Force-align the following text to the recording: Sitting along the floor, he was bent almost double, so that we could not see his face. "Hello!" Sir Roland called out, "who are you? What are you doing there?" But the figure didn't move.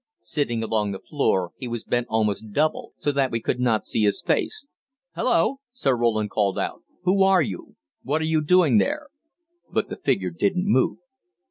Sitting 0.23 0.63
along 0.63 0.89
the 0.93 0.99
floor, 0.99 1.51
he 1.57 1.67
was 1.67 1.83
bent 1.83 2.07
almost 2.09 2.51
double, 2.53 2.93
so 2.97 3.11
that 3.11 3.29
we 3.29 3.39
could 3.39 3.59
not 3.59 3.85
see 3.85 4.01
his 4.01 4.19
face. 4.23 4.67
"Hello!" 5.13 5.57
Sir 5.73 5.95
Roland 5.95 6.31
called 6.31 6.57
out, 6.57 6.81
"who 7.03 7.21
are 7.21 7.43
you? 7.43 7.75
What 8.01 8.19
are 8.19 8.25
you 8.25 8.41
doing 8.43 8.79
there?" 8.79 9.09
But 9.71 9.89
the 9.89 9.97
figure 9.97 10.31
didn't 10.31 10.65
move. 10.65 10.97